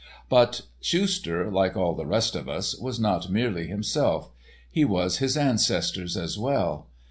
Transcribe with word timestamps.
But 0.29 0.61
Schuster, 0.79 1.51
like 1.51 1.77
all 1.77 1.93
the 1.93 2.07
rest 2.07 2.35
of 2.35 2.49
us, 2.49 2.75
was 2.75 2.99
not 2.99 3.29
merely 3.29 3.67
himself. 3.67 4.31
He 4.71 4.83
was 4.83 5.19
his 5.19 5.37
ancestors 5.37 6.17
as 6.17 6.39
well. 6.39 6.87